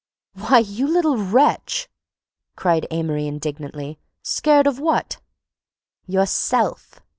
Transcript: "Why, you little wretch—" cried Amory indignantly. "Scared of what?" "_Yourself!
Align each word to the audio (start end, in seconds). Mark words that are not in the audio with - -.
"Why, 0.33 0.57
you 0.57 0.87
little 0.87 1.17
wretch—" 1.17 1.87
cried 2.55 2.87
Amory 2.89 3.27
indignantly. 3.27 3.99
"Scared 4.23 4.65
of 4.65 4.79
what?" 4.79 5.21
"_Yourself! 6.09 7.01